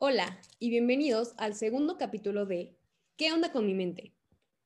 [0.00, 2.78] Hola y bienvenidos al segundo capítulo de
[3.16, 4.14] ¿Qué onda con mi mente?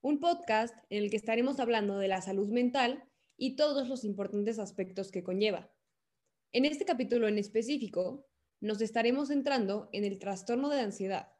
[0.02, 3.02] Un podcast en el que estaremos hablando de la salud mental
[3.38, 5.72] y todos los importantes aspectos que conlleva.
[6.52, 8.26] En este capítulo en específico,
[8.60, 11.32] nos estaremos centrando en el trastorno de ansiedad,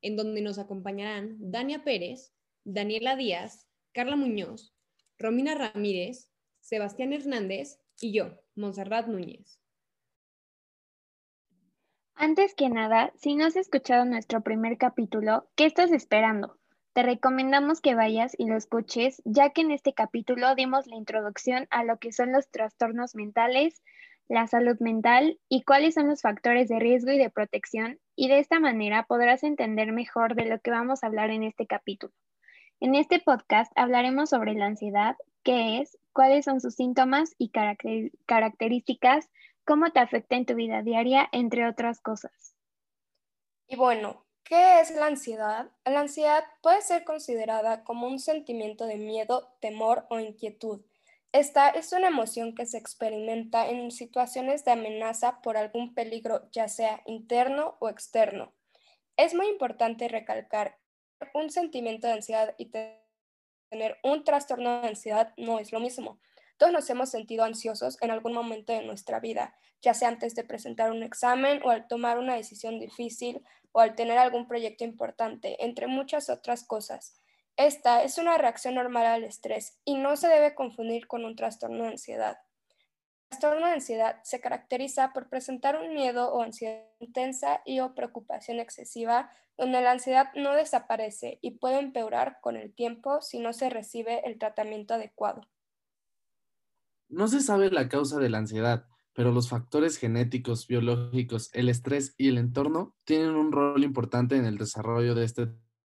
[0.00, 4.76] en donde nos acompañarán Dania Pérez, Daniela Díaz, Carla Muñoz,
[5.18, 9.58] Romina Ramírez, Sebastián Hernández y yo, Monserrat Núñez.
[12.22, 16.58] Antes que nada, si no has escuchado nuestro primer capítulo, ¿qué estás esperando?
[16.92, 21.66] Te recomendamos que vayas y lo escuches, ya que en este capítulo dimos la introducción
[21.70, 23.82] a lo que son los trastornos mentales,
[24.28, 28.38] la salud mental y cuáles son los factores de riesgo y de protección, y de
[28.38, 32.12] esta manera podrás entender mejor de lo que vamos a hablar en este capítulo.
[32.80, 37.50] En este podcast hablaremos sobre la ansiedad, qué es, cuáles son sus síntomas y
[38.26, 39.30] características,
[39.64, 42.54] cómo te afecta en tu vida diaria, entre otras cosas.
[43.66, 45.70] Y bueno, ¿qué es la ansiedad?
[45.84, 50.82] La ansiedad puede ser considerada como un sentimiento de miedo, temor o inquietud.
[51.32, 56.66] Esta es una emoción que se experimenta en situaciones de amenaza por algún peligro, ya
[56.66, 58.52] sea interno o externo.
[59.16, 60.78] Es muy importante recalcar
[61.20, 62.72] que un sentimiento de ansiedad y
[63.70, 66.18] tener un trastorno de ansiedad no es lo mismo.
[66.60, 70.44] Todos nos hemos sentido ansiosos en algún momento de nuestra vida, ya sea antes de
[70.44, 75.64] presentar un examen o al tomar una decisión difícil o al tener algún proyecto importante,
[75.64, 77.18] entre muchas otras cosas.
[77.56, 81.84] Esta es una reacción normal al estrés y no se debe confundir con un trastorno
[81.84, 82.36] de ansiedad.
[83.30, 87.94] El trastorno de ansiedad se caracteriza por presentar un miedo o ansiedad intensa y o
[87.94, 93.54] preocupación excesiva, donde la ansiedad no desaparece y puede empeorar con el tiempo si no
[93.54, 95.48] se recibe el tratamiento adecuado.
[97.10, 102.14] No se sabe la causa de la ansiedad, pero los factores genéticos, biológicos, el estrés
[102.16, 105.48] y el entorno tienen un rol importante en el desarrollo de este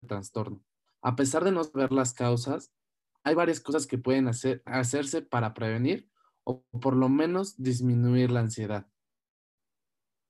[0.05, 0.61] trastorno.
[1.01, 2.73] A pesar de no saber las causas,
[3.23, 6.09] hay varias cosas que pueden hacer, hacerse para prevenir
[6.43, 8.87] o por lo menos disminuir la ansiedad.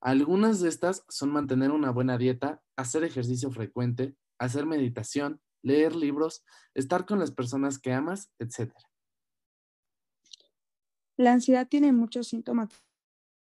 [0.00, 6.44] Algunas de estas son mantener una buena dieta, hacer ejercicio frecuente, hacer meditación, leer libros,
[6.74, 8.72] estar con las personas que amas, etc.
[11.16, 12.68] La ansiedad tiene muchos síntomas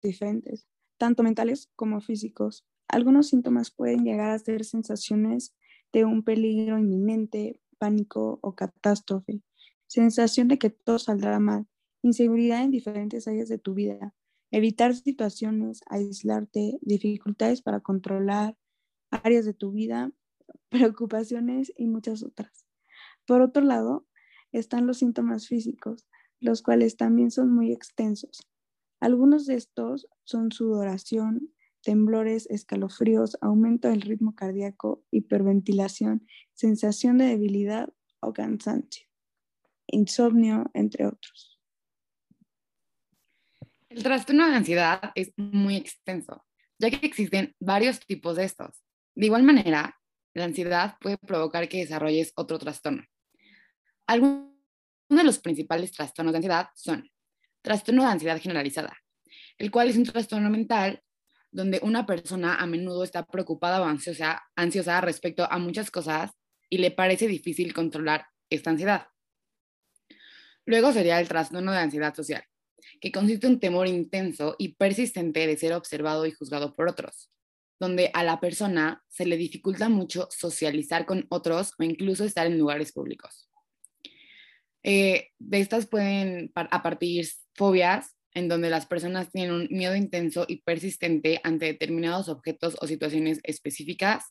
[0.02, 0.66] diferentes,
[0.98, 2.66] tanto mentales como físicos.
[2.86, 5.54] Algunos síntomas pueden llegar a ser sensaciones
[5.92, 9.42] de un peligro inminente, pánico o catástrofe,
[9.86, 11.66] sensación de que todo saldrá mal,
[12.02, 14.14] inseguridad en diferentes áreas de tu vida,
[14.50, 18.56] evitar situaciones, aislarte, dificultades para controlar
[19.10, 20.12] áreas de tu vida,
[20.68, 22.66] preocupaciones y muchas otras.
[23.26, 24.06] Por otro lado,
[24.52, 26.06] están los síntomas físicos,
[26.40, 28.48] los cuales también son muy extensos.
[29.00, 31.52] Algunos de estos son sudoración,
[31.82, 37.88] temblores, escalofríos, aumento del ritmo cardíaco, hiperventilación, sensación de debilidad
[38.20, 39.06] o cansancio,
[39.86, 41.60] insomnio, entre otros.
[43.88, 46.44] El trastorno de ansiedad es muy extenso,
[46.78, 48.82] ya que existen varios tipos de estos.
[49.14, 49.98] De igual manera,
[50.34, 53.04] la ansiedad puede provocar que desarrolles otro trastorno.
[54.06, 54.55] Algunos uno
[55.08, 57.08] de los principales trastornos de ansiedad son
[57.62, 58.96] trastorno de ansiedad generalizada,
[59.58, 61.02] el cual es un trastorno mental
[61.50, 66.32] donde una persona a menudo está preocupada o ansiosa, ansiosa respecto a muchas cosas
[66.68, 69.06] y le parece difícil controlar esta ansiedad.
[70.64, 72.44] Luego sería el trastorno de ansiedad social,
[73.00, 77.30] que consiste en un temor intenso y persistente de ser observado y juzgado por otros,
[77.78, 82.58] donde a la persona se le dificulta mucho socializar con otros o incluso estar en
[82.58, 83.48] lugares públicos.
[84.88, 90.44] Eh, de estas pueden a partir fobias, en donde las personas tienen un miedo intenso
[90.46, 94.26] y persistente ante determinados objetos o situaciones específicas.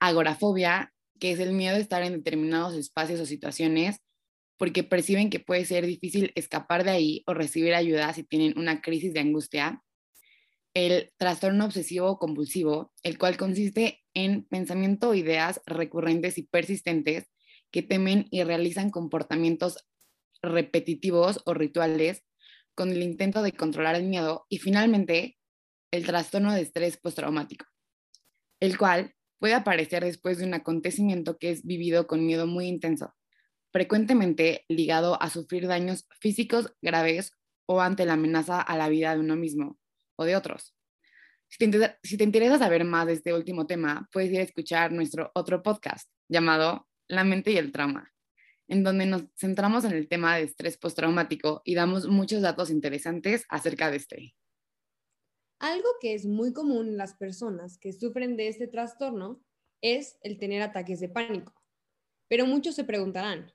[0.00, 4.02] Agorafobia, que es el miedo de estar en determinados espacios o situaciones
[4.58, 8.82] porque perciben que puede ser difícil escapar de ahí o recibir ayuda si tienen una
[8.82, 9.82] crisis de angustia.
[10.74, 17.30] El trastorno obsesivo compulsivo, el cual consiste en pensamiento o ideas recurrentes y persistentes
[17.70, 19.86] que temen y realizan comportamientos
[20.42, 22.24] repetitivos o rituales
[22.74, 25.38] con el intento de controlar el miedo y finalmente
[25.90, 27.66] el trastorno de estrés postraumático,
[28.60, 33.14] el cual puede aparecer después de un acontecimiento que es vivido con miedo muy intenso,
[33.72, 37.32] frecuentemente ligado a sufrir daños físicos graves
[37.66, 39.78] o ante la amenaza a la vida de uno mismo
[40.16, 40.74] o de otros.
[41.50, 41.58] Si
[42.18, 46.10] te, interesa saber más de este último tema, puedes ir a escuchar nuestro otro podcast
[46.28, 48.12] llamado la mente y el trauma,
[48.68, 53.44] en donde nos centramos en el tema de estrés postraumático y damos muchos datos interesantes
[53.48, 54.34] acerca de este.
[55.58, 59.42] Algo que es muy común en las personas que sufren de este trastorno
[59.80, 61.54] es el tener ataques de pánico.
[62.28, 63.52] Pero muchos se preguntarán,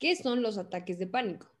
[0.00, 1.54] ¿qué son los ataques de pánico?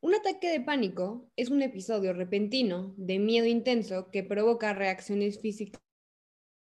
[0.00, 5.80] Un ataque de pánico es un episodio repentino de miedo intenso que provoca reacciones físicas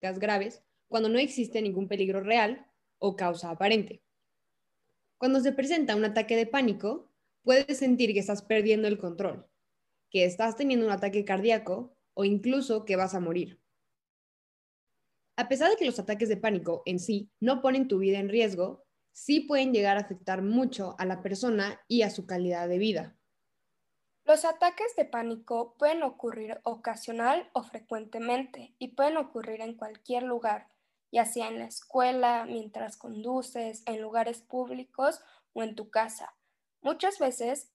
[0.02, 2.71] graves cuando no existe ningún peligro real
[3.02, 4.04] o causa aparente.
[5.18, 7.12] Cuando se presenta un ataque de pánico,
[7.44, 9.48] puedes sentir que estás perdiendo el control,
[10.10, 13.60] que estás teniendo un ataque cardíaco o incluso que vas a morir.
[15.36, 18.30] A pesar de que los ataques de pánico en sí no ponen tu vida en
[18.30, 22.78] riesgo, sí pueden llegar a afectar mucho a la persona y a su calidad de
[22.78, 23.18] vida.
[24.26, 30.68] Los ataques de pánico pueden ocurrir ocasional o frecuentemente y pueden ocurrir en cualquier lugar,
[31.12, 35.22] ya sea en la escuela, mientras conduces, en lugares públicos
[35.54, 36.36] o en tu casa.
[36.82, 37.72] Muchas veces,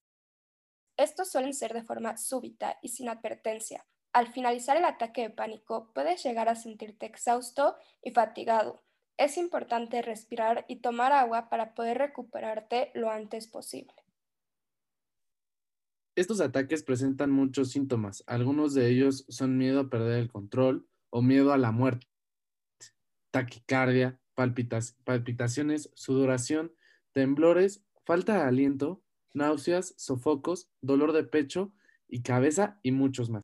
[0.96, 3.86] estos suelen ser de forma súbita y sin advertencia,
[4.16, 8.82] al finalizar el ataque de pánico, puedes llegar a sentirte exhausto y fatigado.
[9.18, 13.92] Es importante respirar y tomar agua para poder recuperarte lo antes posible.
[16.14, 18.24] Estos ataques presentan muchos síntomas.
[18.26, 22.06] Algunos de ellos son miedo a perder el control o miedo a la muerte,
[23.30, 26.72] taquicardia, palpitaciones, sudoración,
[27.12, 29.02] temblores, falta de aliento,
[29.32, 31.72] náuseas, sofocos, dolor de pecho
[32.08, 33.42] y cabeza y muchos más.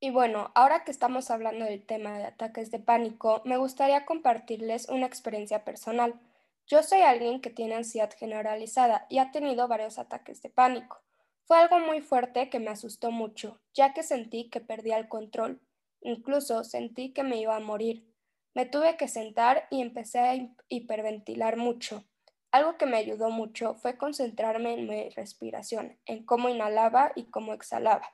[0.00, 4.88] Y bueno, ahora que estamos hablando del tema de ataques de pánico, me gustaría compartirles
[4.90, 6.20] una experiencia personal.
[6.66, 11.02] Yo soy alguien que tiene ansiedad generalizada y ha tenido varios ataques de pánico.
[11.46, 15.60] Fue algo muy fuerte que me asustó mucho, ya que sentí que perdía el control.
[16.00, 18.13] Incluso sentí que me iba a morir.
[18.54, 20.36] Me tuve que sentar y empecé a
[20.68, 22.04] hiperventilar mucho.
[22.52, 27.52] Algo que me ayudó mucho fue concentrarme en mi respiración, en cómo inhalaba y cómo
[27.52, 28.08] exhalaba.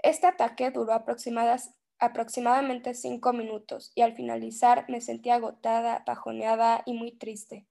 [0.00, 7.10] Este ataque duró aproximadamente cinco minutos y al finalizar me sentí agotada, bajoneada y muy
[7.10, 7.66] triste.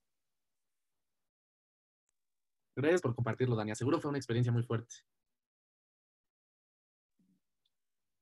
[2.75, 3.75] Gracias por compartirlo, Dania.
[3.75, 4.93] Seguro fue una experiencia muy fuerte.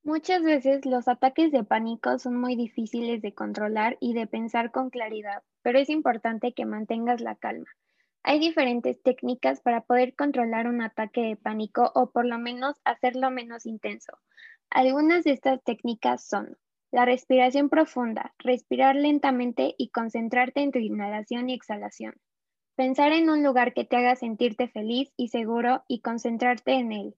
[0.04, 4.90] Muchas veces los ataques de pánico son muy difíciles de controlar y de pensar con
[4.90, 7.68] claridad, pero es importante que mantengas la calma.
[8.24, 13.30] Hay diferentes técnicas para poder controlar un ataque de pánico o por lo menos hacerlo
[13.30, 14.18] menos intenso.
[14.72, 16.58] Algunas de estas técnicas son
[16.92, 22.16] la respiración profunda, respirar lentamente y concentrarte en tu inhalación y exhalación.
[22.76, 27.16] Pensar en un lugar que te haga sentirte feliz y seguro y concentrarte en él.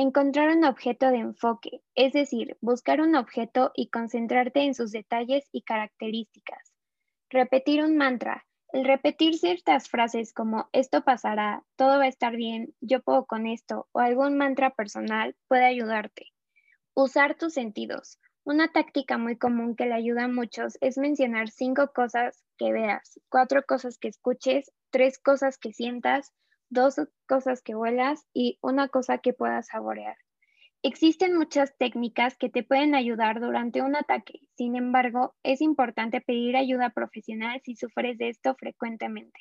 [0.00, 5.48] Encontrar un objeto de enfoque, es decir, buscar un objeto y concentrarte en sus detalles
[5.50, 6.72] y características.
[7.30, 12.76] Repetir un mantra, el repetir ciertas frases como esto pasará, todo va a estar bien,
[12.80, 16.26] yo puedo con esto o algún mantra personal puede ayudarte.
[16.94, 18.20] Usar tus sentidos.
[18.44, 23.18] Una táctica muy común que le ayuda a muchos es mencionar cinco cosas que veas,
[23.28, 26.32] cuatro cosas que escuches, tres cosas que sientas,
[26.70, 30.16] dos cosas que huelas y una cosa que puedas saborear.
[30.82, 34.40] Existen muchas técnicas que te pueden ayudar durante un ataque.
[34.56, 39.40] Sin embargo, es importante pedir ayuda profesional si sufres de esto frecuentemente.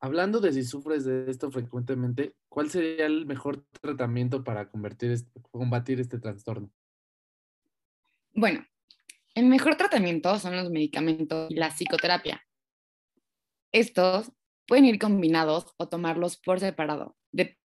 [0.00, 5.12] Hablando de si sufres de esto frecuentemente, ¿cuál sería el mejor tratamiento para combatir
[6.00, 6.70] este trastorno?
[8.32, 8.66] Bueno,
[9.34, 12.44] el mejor tratamiento son los medicamentos y la psicoterapia.
[13.72, 14.30] Estos
[14.66, 17.58] pueden ir combinados o tomarlos por separado, depende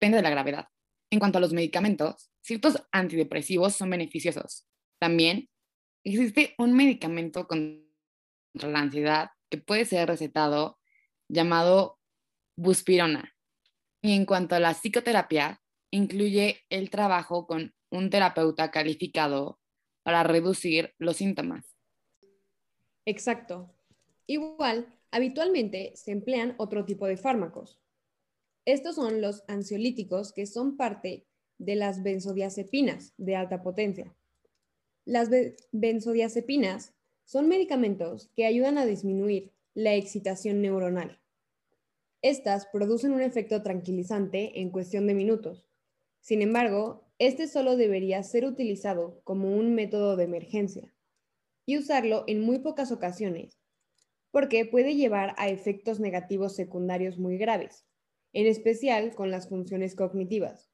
[0.00, 0.68] de la gravedad.
[1.10, 4.66] En cuanto a los medicamentos, ciertos antidepresivos son beneficiosos.
[4.98, 5.48] También
[6.04, 10.78] existe un medicamento contra la ansiedad que puede ser recetado
[11.28, 11.98] llamado
[12.56, 13.34] buspirona.
[14.02, 19.60] Y en cuanto a la psicoterapia, incluye el trabajo con un terapeuta calificado
[20.02, 21.76] para reducir los síntomas.
[23.04, 23.74] Exacto.
[24.26, 27.82] Igual, habitualmente se emplean otro tipo de fármacos,
[28.64, 31.26] estos son los ansiolíticos que son parte
[31.58, 34.14] de las benzodiazepinas de alta potencia.
[35.04, 35.30] Las
[35.72, 41.20] benzodiazepinas son medicamentos que ayudan a disminuir la excitación neuronal.
[42.20, 45.66] Estas producen un efecto tranquilizante en cuestión de minutos.
[46.20, 50.94] Sin embargo, este solo debería ser utilizado como un método de emergencia
[51.66, 53.58] y usarlo en muy pocas ocasiones,
[54.32, 57.86] porque puede llevar a efectos negativos secundarios muy graves,
[58.32, 60.72] en especial con las funciones cognitivas.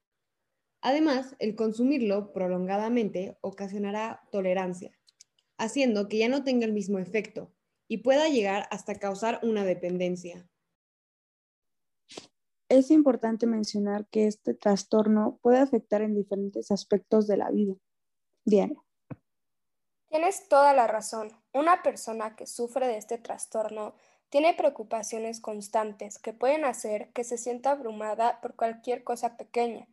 [0.81, 4.97] Además, el consumirlo prolongadamente ocasionará tolerancia,
[5.57, 7.53] haciendo que ya no tenga el mismo efecto
[7.89, 10.47] y pueda llegar hasta causar una dependencia.
[12.69, 17.73] Es importante mencionar que este trastorno puede afectar en diferentes aspectos de la vida
[18.45, 18.81] diaria.
[20.07, 21.38] Tienes toda la razón.
[21.53, 23.95] Una persona que sufre de este trastorno
[24.29, 29.87] tiene preocupaciones constantes que pueden hacer que se sienta abrumada por cualquier cosa pequeña.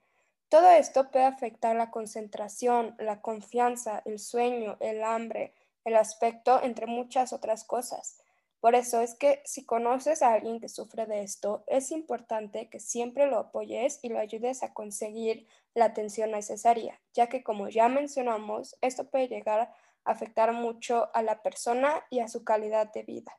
[0.50, 6.86] Todo esto puede afectar la concentración, la confianza, el sueño, el hambre, el aspecto, entre
[6.86, 8.18] muchas otras cosas.
[8.60, 12.80] Por eso es que si conoces a alguien que sufre de esto, es importante que
[12.80, 17.88] siempre lo apoyes y lo ayudes a conseguir la atención necesaria, ya que como ya
[17.88, 19.72] mencionamos, esto puede llegar
[20.06, 23.32] afectar mucho a la persona y a su calidad de vida.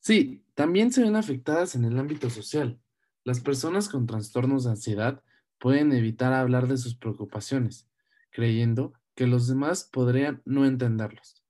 [0.00, 2.80] Sí, también se ven afectadas en el ámbito social.
[3.24, 5.22] Las personas con trastornos de ansiedad
[5.58, 7.88] pueden evitar hablar de sus preocupaciones,
[8.30, 11.44] creyendo que los demás podrían no entenderlos.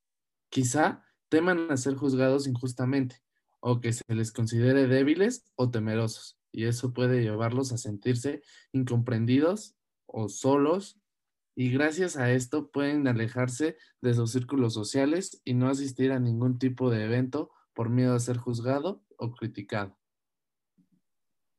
[0.49, 3.23] Quizá teman ser juzgados injustamente
[3.61, 8.43] o que se les considere débiles o temerosos, y eso puede llevarlos a sentirse
[8.73, 11.00] incomprendidos o solos,
[11.54, 16.59] y gracias a esto pueden alejarse de sus círculos sociales y no asistir a ningún
[16.59, 19.97] tipo de evento por miedo a ser juzgado o criticado.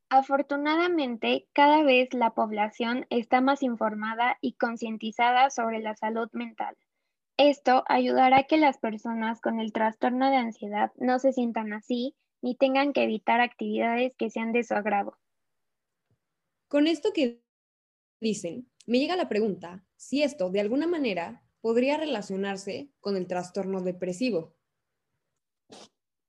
[0.08, 6.76] Afortunadamente, cada vez la población está más informada y concientizada sobre la salud mental.
[7.38, 12.14] Esto ayudará a que las personas con el trastorno de ansiedad no se sientan así
[12.42, 15.16] ni tengan que evitar actividades que sean de su agrado.
[16.68, 17.42] Con esto que
[18.20, 23.82] dicen, me llega la pregunta si esto de alguna manera podría relacionarse con el trastorno
[23.82, 24.54] depresivo.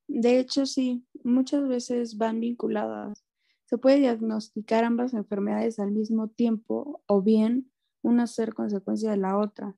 [0.08, 3.26] De hecho, sí, muchas veces van vinculadas.
[3.66, 7.72] Se puede diagnosticar ambas enfermedades al mismo tiempo o bien
[8.04, 9.76] una ser consecuencia de la otra.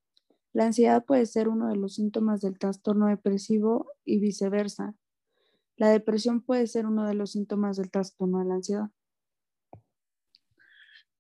[0.52, 4.96] La ansiedad puede ser uno de los síntomas del trastorno depresivo y viceversa.
[5.78, 8.90] La depresión puede ser uno de los síntomas del trastorno de la ansiedad.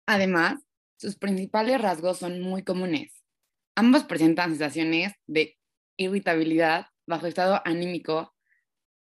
[0.05, 0.61] Además,
[0.97, 3.23] sus principales rasgos son muy comunes.
[3.75, 5.57] Ambos presentan sensaciones de
[5.97, 8.33] irritabilidad, bajo estado anímico,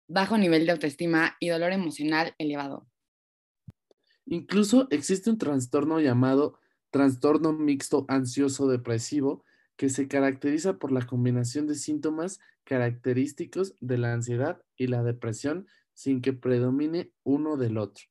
[0.08, 2.86] bajo nivel de autoestima y dolor emocional elevado.
[4.26, 6.58] Incluso existe un trastorno llamado
[6.90, 9.44] trastorno mixto ansioso depresivo
[9.76, 15.66] que se caracteriza por la combinación de síntomas característicos de la ansiedad y la depresión
[15.92, 18.04] sin que predomine uno del otro.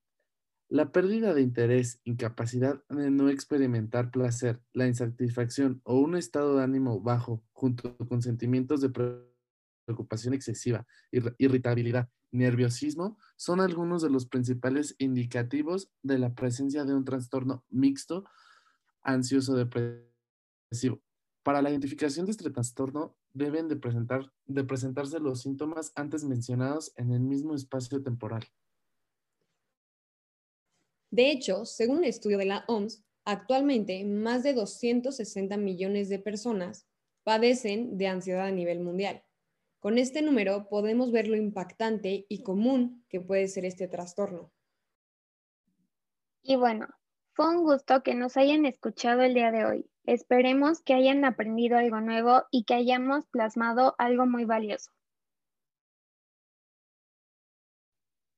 [0.74, 6.64] La pérdida de interés, incapacidad de no experimentar placer, la insatisfacción o un estado de
[6.64, 8.90] ánimo bajo junto con sentimientos de
[9.86, 10.88] preocupación excesiva,
[11.38, 18.26] irritabilidad, nerviosismo, son algunos de los principales indicativos de la presencia de un trastorno mixto
[19.04, 21.04] ansioso depresivo.
[21.44, 26.94] Para la identificación de este trastorno deben de, presentar, de presentarse los síntomas antes mencionados
[26.96, 28.44] en el mismo espacio temporal.
[31.14, 36.88] De hecho, según un estudio de la OMS, actualmente más de 260 millones de personas
[37.24, 39.24] padecen de ansiedad a nivel mundial.
[39.80, 44.52] Con este número podemos ver lo impactante y común que puede ser este trastorno.
[46.42, 46.88] Y bueno,
[47.34, 49.86] fue un gusto que nos hayan escuchado el día de hoy.
[50.06, 54.90] Esperemos que hayan aprendido algo nuevo y que hayamos plasmado algo muy valioso.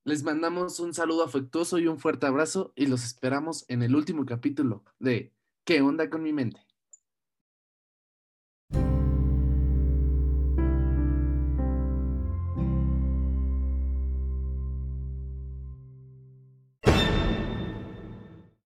[0.05, 4.25] Les mandamos un saludo afectuoso y un fuerte abrazo y los esperamos en el último
[4.25, 5.33] capítulo de
[5.63, 6.64] ¿Qué onda con mi mente?